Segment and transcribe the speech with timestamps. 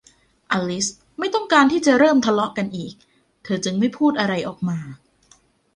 [0.51, 0.87] อลิซ
[1.19, 2.93] ไม่ต้องการที่จะเริ่มทะเลาะกันอีก
[3.43, 4.79] เธอจึงไม่พูดอะไรออกมา